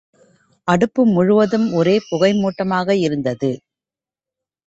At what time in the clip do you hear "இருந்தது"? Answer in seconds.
2.99-3.51